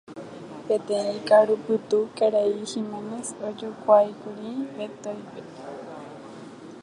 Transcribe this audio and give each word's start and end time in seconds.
Peteĩ 0.65 1.17
ka'arupytũ 1.27 1.99
Karai 2.17 2.51
Giménez 2.69 3.27
ojokuáikuri 3.47 4.49
Beto'ípe. 4.75 5.41